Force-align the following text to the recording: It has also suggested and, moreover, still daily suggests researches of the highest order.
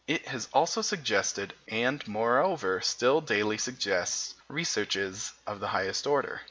It 0.07 0.27
has 0.29 0.49
also 0.51 0.81
suggested 0.81 1.53
and, 1.67 2.05
moreover, 2.07 2.81
still 2.81 3.21
daily 3.21 3.59
suggests 3.59 4.33
researches 4.47 5.31
of 5.45 5.59
the 5.59 5.67
highest 5.67 6.07
order. 6.07 6.39